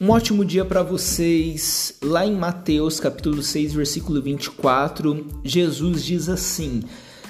Um 0.00 0.10
ótimo 0.10 0.44
dia 0.44 0.64
para 0.64 0.82
vocês. 0.82 1.96
Lá 2.02 2.26
em 2.26 2.34
Mateus, 2.34 2.98
capítulo 2.98 3.40
6, 3.40 3.74
versículo 3.74 4.20
24, 4.20 5.24
Jesus 5.44 6.04
diz 6.04 6.28
assim: 6.28 6.82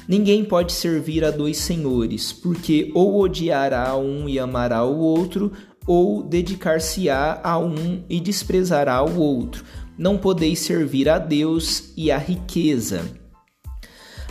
Ninguém 0.08 0.42
pode 0.42 0.72
servir 0.72 1.26
a 1.26 1.30
dois 1.30 1.58
senhores, 1.58 2.32
porque 2.32 2.90
ou 2.94 3.20
odiará 3.20 3.94
um 3.98 4.26
e 4.26 4.38
amará 4.38 4.82
o 4.82 4.98
outro, 4.98 5.52
ou 5.86 6.22
dedicar-se-á 6.22 7.38
a 7.44 7.58
um 7.58 8.02
e 8.08 8.18
desprezará 8.18 9.04
o 9.04 9.18
outro. 9.18 9.62
Não 9.98 10.16
podeis 10.16 10.60
servir 10.60 11.06
a 11.06 11.18
Deus 11.18 11.92
e 11.94 12.10
a 12.10 12.16
riqueza. 12.16 13.04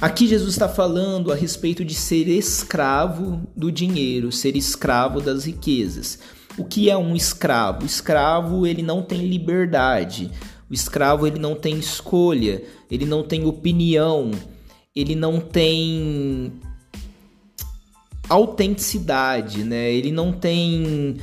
Aqui 0.01 0.27
Jesus 0.27 0.53
está 0.53 0.67
falando 0.67 1.31
a 1.31 1.35
respeito 1.35 1.85
de 1.85 1.93
ser 1.93 2.27
escravo 2.27 3.47
do 3.55 3.71
dinheiro, 3.71 4.31
ser 4.31 4.57
escravo 4.57 5.21
das 5.21 5.45
riquezas. 5.45 6.17
O 6.57 6.63
que 6.63 6.89
é 6.89 6.97
um 6.97 7.15
escravo? 7.15 7.83
O 7.83 7.85
escravo 7.85 8.67
ele 8.67 8.81
não 8.81 9.01
tem 9.01 9.25
liberdade. 9.27 10.29
O 10.69 10.73
escravo 10.73 11.27
ele 11.27 11.39
não 11.39 11.55
tem 11.55 11.77
escolha, 11.77 12.63
ele 12.89 13.05
não 13.05 13.23
tem 13.23 13.45
opinião, 13.45 14.31
ele 14.95 15.15
não 15.15 15.39
tem 15.39 16.53
autenticidade, 18.29 19.63
né? 19.63 19.91
Ele 19.91 20.11
não 20.11 20.31
tem 20.31 21.17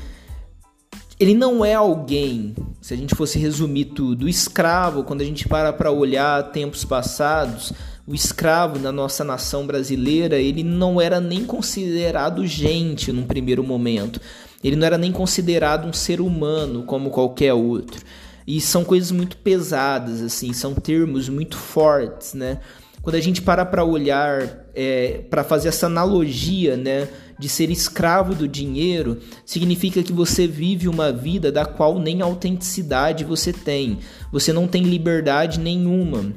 ele 1.18 1.34
não 1.34 1.62
é 1.62 1.74
alguém, 1.74 2.54
se 2.80 2.94
a 2.94 2.96
gente 2.96 3.14
fosse 3.14 3.38
resumir 3.38 3.86
tudo, 3.86 4.24
o 4.24 4.28
escravo, 4.28 5.04
quando 5.04 5.20
a 5.20 5.24
gente 5.24 5.46
para 5.46 5.70
para 5.70 5.90
olhar 5.90 6.50
tempos 6.50 6.82
passados, 6.82 7.74
o 8.06 8.14
escravo 8.14 8.78
na 8.78 8.90
nossa 8.90 9.22
nação 9.22 9.66
brasileira, 9.66 10.38
ele 10.38 10.62
não 10.62 10.98
era 10.98 11.20
nem 11.20 11.44
considerado 11.44 12.46
gente 12.46 13.12
num 13.12 13.24
primeiro 13.24 13.62
momento. 13.62 14.18
Ele 14.62 14.76
não 14.76 14.86
era 14.86 14.98
nem 14.98 15.10
considerado 15.10 15.86
um 15.86 15.92
ser 15.92 16.20
humano 16.20 16.82
como 16.84 17.10
qualquer 17.10 17.54
outro. 17.54 18.04
E 18.46 18.60
são 18.60 18.84
coisas 18.84 19.10
muito 19.10 19.36
pesadas, 19.36 20.22
assim, 20.22 20.52
são 20.52 20.74
termos 20.74 21.28
muito 21.28 21.56
fortes, 21.56 22.34
né? 22.34 22.58
Quando 23.02 23.16
a 23.16 23.20
gente 23.20 23.40
para 23.40 23.64
para 23.64 23.82
olhar, 23.82 24.66
é, 24.74 25.22
para 25.30 25.42
fazer 25.42 25.68
essa 25.68 25.86
analogia, 25.86 26.76
né, 26.76 27.08
de 27.38 27.48
ser 27.48 27.70
escravo 27.70 28.34
do 28.34 28.46
dinheiro, 28.46 29.18
significa 29.46 30.02
que 30.02 30.12
você 30.12 30.46
vive 30.46 30.86
uma 30.86 31.10
vida 31.10 31.50
da 31.50 31.64
qual 31.64 31.98
nem 31.98 32.20
autenticidade 32.20 33.24
você 33.24 33.54
tem. 33.54 34.00
Você 34.30 34.52
não 34.52 34.68
tem 34.68 34.82
liberdade 34.82 35.58
nenhuma. 35.58 36.32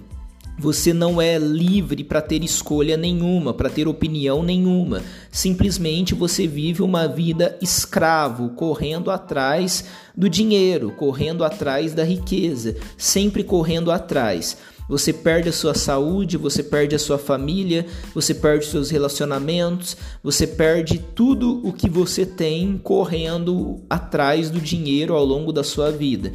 Você 0.64 0.94
não 0.94 1.22
é 1.22 1.38
livre 1.38 2.06
para 2.06 2.22
ter 2.22 2.42
escolha 2.42 2.96
nenhuma, 2.96 3.54
para 3.54 3.70
ter 3.70 3.86
opinião 3.86 4.42
nenhuma. 4.42 5.02
Simplesmente 5.30 6.16
você 6.16 6.48
vive 6.48 6.82
uma 6.82 7.06
vida 7.06 7.58
escravo, 7.62 8.52
correndo 8.52 9.12
atrás 9.12 9.84
do 10.16 10.30
dinheiro, 10.30 10.92
correndo 10.92 11.44
atrás 11.44 11.94
da 11.94 12.06
riqueza, 12.06 12.78
sempre 12.98 13.44
correndo 13.44 13.92
atrás. 13.92 14.56
Você 14.88 15.12
perde 15.12 15.50
a 15.50 15.54
sua 15.54 15.74
saúde, 15.74 16.38
você 16.38 16.64
perde 16.64 16.96
a 16.96 17.00
sua 17.00 17.18
família, 17.18 17.86
você 18.16 18.34
perde 18.34 18.66
seus 18.66 18.90
relacionamentos, 18.90 19.98
você 20.24 20.48
perde 20.48 20.98
tudo 21.14 21.60
o 21.68 21.74
que 21.74 21.90
você 21.90 22.26
tem 22.26 22.80
correndo 22.82 23.82
atrás 23.90 24.50
do 24.50 24.62
dinheiro 24.62 25.14
ao 25.14 25.26
longo 25.26 25.52
da 25.52 25.62
sua 25.62 25.92
vida. 25.92 26.32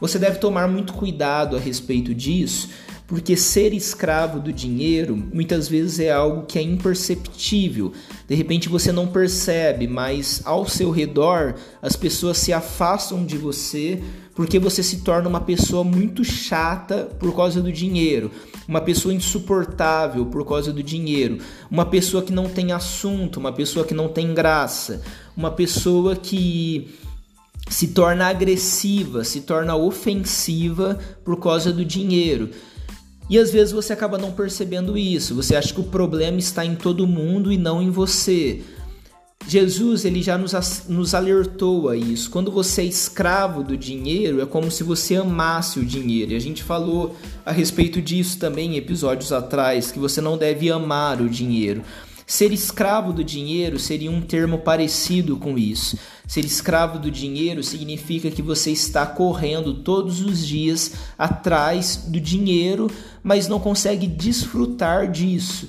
Você 0.00 0.16
deve 0.18 0.38
tomar 0.38 0.68
muito 0.68 0.92
cuidado 0.92 1.56
a 1.56 1.58
respeito 1.58 2.14
disso, 2.14 2.68
porque 3.06 3.36
ser 3.36 3.74
escravo 3.74 4.40
do 4.40 4.52
dinheiro 4.52 5.16
muitas 5.32 5.68
vezes 5.68 6.00
é 6.00 6.10
algo 6.10 6.46
que 6.46 6.58
é 6.58 6.62
imperceptível. 6.62 7.92
De 8.26 8.34
repente 8.34 8.68
você 8.68 8.90
não 8.92 9.06
percebe, 9.06 9.86
mas 9.86 10.40
ao 10.44 10.66
seu 10.66 10.90
redor 10.90 11.54
as 11.82 11.96
pessoas 11.96 12.38
se 12.38 12.52
afastam 12.52 13.24
de 13.24 13.36
você 13.36 14.02
porque 14.34 14.58
você 14.58 14.82
se 14.82 14.98
torna 15.02 15.28
uma 15.28 15.40
pessoa 15.40 15.84
muito 15.84 16.24
chata 16.24 17.04
por 17.18 17.34
causa 17.36 17.62
do 17.62 17.70
dinheiro, 17.70 18.32
uma 18.66 18.80
pessoa 18.80 19.14
insuportável 19.14 20.26
por 20.26 20.44
causa 20.44 20.72
do 20.72 20.82
dinheiro, 20.82 21.38
uma 21.70 21.86
pessoa 21.86 22.22
que 22.22 22.32
não 22.32 22.48
tem 22.48 22.72
assunto, 22.72 23.36
uma 23.36 23.52
pessoa 23.52 23.86
que 23.86 23.94
não 23.94 24.08
tem 24.08 24.34
graça, 24.34 25.02
uma 25.36 25.52
pessoa 25.52 26.16
que 26.16 26.88
se 27.68 27.88
torna 27.88 28.26
agressiva, 28.26 29.22
se 29.24 29.42
torna 29.42 29.76
ofensiva 29.76 30.98
por 31.24 31.38
causa 31.38 31.72
do 31.72 31.84
dinheiro. 31.84 32.50
E 33.28 33.38
às 33.38 33.50
vezes 33.50 33.72
você 33.72 33.92
acaba 33.92 34.18
não 34.18 34.32
percebendo 34.32 34.98
isso. 34.98 35.34
Você 35.34 35.56
acha 35.56 35.72
que 35.72 35.80
o 35.80 35.84
problema 35.84 36.38
está 36.38 36.64
em 36.64 36.74
todo 36.74 37.06
mundo 37.06 37.50
e 37.52 37.56
não 37.56 37.82
em 37.82 37.90
você. 37.90 38.62
Jesus 39.46 40.04
ele 40.04 40.22
já 40.22 40.38
nos, 40.38 40.84
nos 40.88 41.14
alertou 41.14 41.88
a 41.88 41.96
isso. 41.96 42.30
Quando 42.30 42.50
você 42.50 42.82
é 42.82 42.84
escravo 42.84 43.62
do 43.62 43.76
dinheiro, 43.76 44.40
é 44.40 44.46
como 44.46 44.70
se 44.70 44.82
você 44.82 45.16
amasse 45.16 45.78
o 45.78 45.84
dinheiro. 45.84 46.32
E 46.32 46.36
a 46.36 46.40
gente 46.40 46.62
falou 46.62 47.14
a 47.44 47.52
respeito 47.52 48.00
disso 48.00 48.38
também 48.38 48.74
em 48.74 48.76
episódios 48.76 49.32
atrás, 49.32 49.92
que 49.92 49.98
você 49.98 50.20
não 50.20 50.38
deve 50.38 50.70
amar 50.70 51.20
o 51.20 51.28
dinheiro. 51.28 51.82
Ser 52.26 52.52
escravo 52.52 53.12
do 53.12 53.22
dinheiro 53.22 53.78
seria 53.78 54.10
um 54.10 54.20
termo 54.20 54.58
parecido 54.58 55.36
com 55.36 55.58
isso. 55.58 55.98
Ser 56.26 56.44
escravo 56.44 56.98
do 56.98 57.10
dinheiro 57.10 57.62
significa 57.62 58.30
que 58.30 58.40
você 58.40 58.70
está 58.70 59.04
correndo 59.04 59.74
todos 59.74 60.22
os 60.22 60.46
dias 60.46 60.92
atrás 61.18 61.96
do 62.08 62.18
dinheiro, 62.18 62.90
mas 63.22 63.46
não 63.46 63.60
consegue 63.60 64.06
desfrutar 64.06 65.10
disso. 65.10 65.68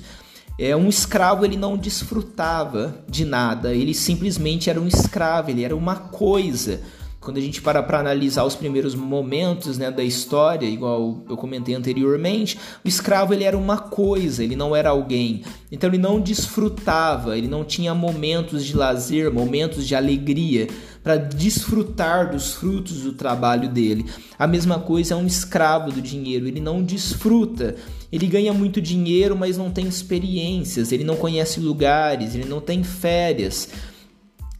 É 0.58 0.74
um 0.74 0.88
escravo, 0.88 1.44
ele 1.44 1.58
não 1.58 1.76
desfrutava 1.76 3.04
de 3.06 3.26
nada, 3.26 3.74
ele 3.74 3.92
simplesmente 3.92 4.70
era 4.70 4.80
um 4.80 4.88
escravo, 4.88 5.50
ele 5.50 5.62
era 5.62 5.76
uma 5.76 5.96
coisa. 5.96 6.80
Quando 7.26 7.38
a 7.38 7.40
gente 7.40 7.60
para 7.60 7.82
para 7.82 7.98
analisar 7.98 8.44
os 8.44 8.54
primeiros 8.54 8.94
momentos 8.94 9.76
né, 9.78 9.90
da 9.90 10.04
história, 10.04 10.64
igual 10.64 11.24
eu 11.28 11.36
comentei 11.36 11.74
anteriormente, 11.74 12.56
o 12.84 12.86
escravo 12.86 13.34
ele 13.34 13.42
era 13.42 13.58
uma 13.58 13.78
coisa, 13.78 14.44
ele 14.44 14.54
não 14.54 14.76
era 14.76 14.90
alguém. 14.90 15.42
Então 15.72 15.90
ele 15.90 15.98
não 15.98 16.20
desfrutava, 16.20 17.36
ele 17.36 17.48
não 17.48 17.64
tinha 17.64 17.92
momentos 17.92 18.64
de 18.64 18.76
lazer, 18.76 19.32
momentos 19.32 19.88
de 19.88 19.96
alegria 19.96 20.68
para 21.02 21.16
desfrutar 21.16 22.30
dos 22.30 22.54
frutos 22.54 22.98
do 22.98 23.12
trabalho 23.12 23.68
dele. 23.68 24.06
A 24.38 24.46
mesma 24.46 24.78
coisa 24.78 25.14
é 25.14 25.16
um 25.16 25.26
escravo 25.26 25.90
do 25.90 26.00
dinheiro, 26.00 26.46
ele 26.46 26.60
não 26.60 26.80
desfruta. 26.80 27.74
Ele 28.12 28.28
ganha 28.28 28.52
muito 28.52 28.80
dinheiro, 28.80 29.36
mas 29.36 29.58
não 29.58 29.68
tem 29.68 29.88
experiências, 29.88 30.92
ele 30.92 31.02
não 31.02 31.16
conhece 31.16 31.58
lugares, 31.58 32.36
ele 32.36 32.48
não 32.48 32.60
tem 32.60 32.84
férias 32.84 33.68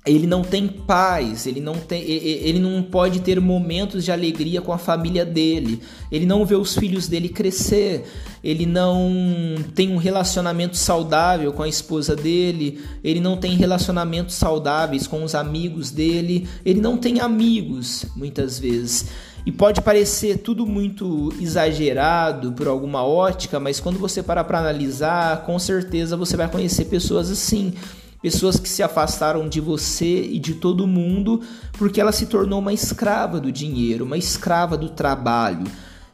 ele 0.07 0.27
não 0.27 0.43
tem 0.43 0.69
paz, 0.69 1.47
ele 1.47 1.61
não, 1.61 1.75
tem, 1.75 2.01
ele 2.03 2.61
não 2.61 2.81
pode 2.81 3.21
ter 3.21 3.41
momentos 3.41 4.05
de 4.05 4.13
alegria 4.13 4.63
com 4.63 4.73
a 4.73 4.79
família 4.79 5.25
dele, 5.25 5.81
ele 6.13 6.25
não 6.25 6.47
vê 6.47 6.55
os 6.55 6.77
filhos 6.77 7.09
dele 7.09 7.29
crescer, 7.29 8.05
ele 8.43 8.65
não 8.65 9.57
tem 9.75 9.93
um 9.93 9.97
relacionamento 9.97 10.77
saudável 10.77 11.53
com 11.53 11.65
a 11.65 11.69
esposa 11.69 12.15
dele, 12.15 12.81
ele 13.03 13.19
não 13.19 13.37
tem 13.37 13.57
relacionamentos 13.57 14.37
saudáveis 14.37 15.09
com 15.09 15.25
os 15.25 15.35
amigos 15.35 15.91
dele, 15.91 16.47
ele 16.65 16.81
não 16.81 16.97
tem 16.97 17.19
amigos 17.19 18.07
muitas 18.15 18.61
vezes. 18.61 19.07
E 19.45 19.51
pode 19.51 19.81
parecer 19.81 20.39
tudo 20.39 20.67
muito 20.67 21.33
exagerado 21.41 22.53
por 22.53 22.69
alguma 22.69 23.05
ótica, 23.05 23.59
mas 23.59 23.81
quando 23.81 23.99
você 23.99 24.23
parar 24.23 24.45
para 24.45 24.59
analisar, 24.59 25.45
com 25.45 25.59
certeza 25.59 26.17
você 26.17 26.37
vai 26.37 26.49
conhecer 26.49 26.85
pessoas 26.85 27.29
assim 27.31 27.75
pessoas 28.23 28.59
que 28.59 28.69
se 28.69 28.83
afastaram 28.83 29.49
de 29.49 29.61
você 29.61 30.23
e 30.23 30.39
de 30.39 30.55
todo 30.55 30.87
mundo 30.87 31.41
porque 31.73 32.01
ela 32.01 32.13
se 32.13 32.27
tornou 32.27 32.59
uma 32.59 32.73
escrava 32.73 33.41
do 33.41 33.53
dinheiro, 33.53 34.05
uma 34.05 34.19
escrava 34.19 34.77
do 34.77 34.89
trabalho. 34.89 35.65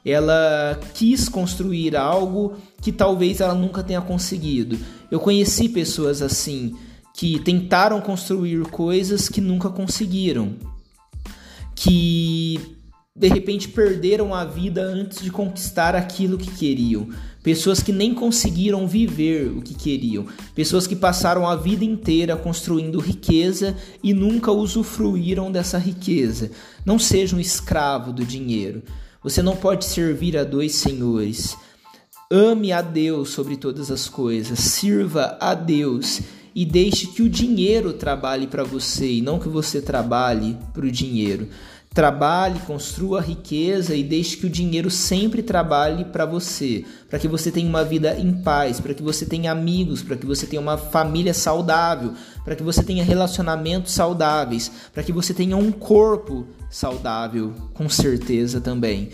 Ela 0.04 0.80
quis 0.94 1.28
construir 1.28 1.96
algo 1.96 2.54
que 2.80 2.90
talvez 2.90 3.40
ela 3.40 3.54
nunca 3.54 3.82
tenha 3.82 4.00
conseguido. 4.00 4.78
Eu 5.10 5.20
conheci 5.20 5.68
pessoas 5.68 6.20
assim 6.22 6.74
que 7.14 7.38
tentaram 7.38 8.00
construir 8.00 8.62
coisas 8.68 9.28
que 9.28 9.40
nunca 9.40 9.68
conseguiram, 9.68 10.54
que 11.74 12.81
de 13.14 13.28
repente 13.28 13.68
perderam 13.68 14.34
a 14.34 14.42
vida 14.42 14.82
antes 14.82 15.20
de 15.20 15.30
conquistar 15.30 15.94
aquilo 15.94 16.38
que 16.38 16.50
queriam. 16.50 17.08
Pessoas 17.42 17.82
que 17.82 17.92
nem 17.92 18.14
conseguiram 18.14 18.86
viver 18.86 19.48
o 19.48 19.60
que 19.60 19.74
queriam. 19.74 20.26
Pessoas 20.54 20.86
que 20.86 20.96
passaram 20.96 21.46
a 21.46 21.54
vida 21.54 21.84
inteira 21.84 22.36
construindo 22.36 22.98
riqueza 22.98 23.76
e 24.02 24.14
nunca 24.14 24.50
usufruíram 24.50 25.52
dessa 25.52 25.76
riqueza. 25.76 26.50
Não 26.86 26.98
seja 26.98 27.36
um 27.36 27.40
escravo 27.40 28.12
do 28.12 28.24
dinheiro. 28.24 28.82
Você 29.22 29.42
não 29.42 29.56
pode 29.56 29.84
servir 29.84 30.36
a 30.36 30.44
dois 30.44 30.74
senhores. 30.74 31.56
Ame 32.30 32.72
a 32.72 32.80
Deus 32.80 33.28
sobre 33.28 33.58
todas 33.58 33.90
as 33.90 34.08
coisas. 34.08 34.58
Sirva 34.58 35.36
a 35.38 35.52
Deus 35.52 36.22
e 36.54 36.64
deixe 36.64 37.08
que 37.08 37.22
o 37.22 37.28
dinheiro 37.28 37.92
trabalhe 37.92 38.46
para 38.46 38.64
você 38.64 39.06
e 39.06 39.20
não 39.20 39.38
que 39.38 39.48
você 39.48 39.82
trabalhe 39.82 40.56
para 40.72 40.86
o 40.86 40.90
dinheiro. 40.90 41.48
Trabalhe, 41.94 42.58
construa 42.60 43.20
riqueza 43.20 43.94
e 43.94 44.02
deixe 44.02 44.38
que 44.38 44.46
o 44.46 44.50
dinheiro 44.50 44.90
sempre 44.90 45.42
trabalhe 45.42 46.06
para 46.06 46.24
você, 46.24 46.86
para 47.10 47.18
que 47.18 47.28
você 47.28 47.50
tenha 47.50 47.68
uma 47.68 47.84
vida 47.84 48.18
em 48.18 48.32
paz, 48.32 48.80
para 48.80 48.94
que 48.94 49.02
você 49.02 49.26
tenha 49.26 49.52
amigos, 49.52 50.02
para 50.02 50.16
que 50.16 50.24
você 50.24 50.46
tenha 50.46 50.62
uma 50.62 50.78
família 50.78 51.34
saudável, 51.34 52.14
para 52.44 52.56
que 52.56 52.62
você 52.62 52.82
tenha 52.82 53.04
relacionamentos 53.04 53.92
saudáveis, 53.92 54.72
para 54.94 55.02
que 55.02 55.12
você 55.12 55.34
tenha 55.34 55.54
um 55.54 55.70
corpo 55.70 56.46
saudável, 56.70 57.52
com 57.74 57.86
certeza 57.90 58.58
também. 58.58 59.10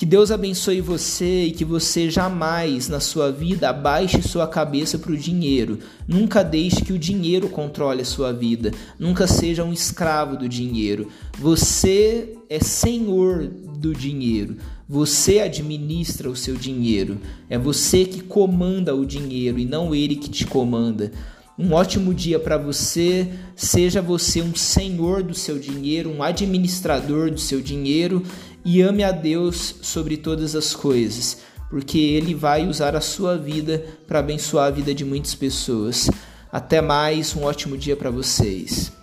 Que 0.00 0.06
Deus 0.06 0.30
abençoe 0.30 0.80
você 0.80 1.44
e 1.44 1.50
que 1.50 1.62
você 1.62 2.08
jamais 2.08 2.88
na 2.88 3.00
sua 3.00 3.30
vida 3.30 3.68
abaixe 3.68 4.22
sua 4.22 4.48
cabeça 4.48 4.98
para 4.98 5.12
o 5.12 5.16
dinheiro. 5.16 5.78
Nunca 6.08 6.42
deixe 6.42 6.80
que 6.80 6.94
o 6.94 6.98
dinheiro 6.98 7.50
controle 7.50 8.00
a 8.00 8.04
sua 8.06 8.32
vida. 8.32 8.72
Nunca 8.98 9.26
seja 9.26 9.62
um 9.62 9.74
escravo 9.74 10.38
do 10.38 10.48
dinheiro. 10.48 11.08
Você 11.38 12.32
é 12.48 12.58
senhor 12.60 13.46
do 13.46 13.92
dinheiro. 13.92 14.56
Você 14.88 15.40
administra 15.40 16.30
o 16.30 16.34
seu 16.34 16.54
dinheiro. 16.54 17.18
É 17.50 17.58
você 17.58 18.06
que 18.06 18.22
comanda 18.22 18.96
o 18.96 19.04
dinheiro 19.04 19.58
e 19.58 19.66
não 19.66 19.94
ele 19.94 20.16
que 20.16 20.30
te 20.30 20.46
comanda. 20.46 21.12
Um 21.58 21.74
ótimo 21.74 22.14
dia 22.14 22.38
para 22.38 22.56
você. 22.56 23.28
Seja 23.54 24.00
você 24.00 24.40
um 24.40 24.54
senhor 24.54 25.22
do 25.22 25.34
seu 25.34 25.58
dinheiro, 25.58 26.08
um 26.08 26.22
administrador 26.22 27.30
do 27.30 27.38
seu 27.38 27.60
dinheiro 27.60 28.22
e 28.64 28.82
ame 28.82 29.02
a 29.02 29.12
Deus 29.12 29.76
sobre 29.82 30.16
todas 30.16 30.54
as 30.54 30.74
coisas, 30.74 31.38
porque 31.68 31.98
Ele 31.98 32.34
vai 32.34 32.66
usar 32.66 32.94
a 32.96 33.00
sua 33.00 33.36
vida 33.36 33.84
para 34.06 34.18
abençoar 34.18 34.66
a 34.66 34.70
vida 34.70 34.94
de 34.94 35.04
muitas 35.04 35.34
pessoas. 35.34 36.10
Até 36.52 36.80
mais, 36.80 37.34
um 37.34 37.44
ótimo 37.44 37.76
dia 37.78 37.96
para 37.96 38.10
vocês. 38.10 38.99